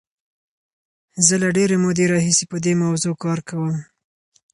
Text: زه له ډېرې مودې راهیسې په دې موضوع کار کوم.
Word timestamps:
زه 1.25 1.35
له 1.43 1.49
ډېرې 1.57 1.75
مودې 1.83 2.05
راهیسې 2.13 2.45
په 2.51 2.57
دې 2.63 2.73
موضوع 2.83 3.15
کار 3.23 3.39
کوم. 3.49 3.73